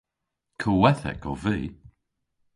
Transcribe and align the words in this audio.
Kowethek 0.61 1.23
ov 1.31 1.39
vy. 1.43 1.57